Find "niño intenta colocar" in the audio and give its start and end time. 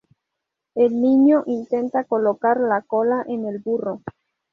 0.99-2.59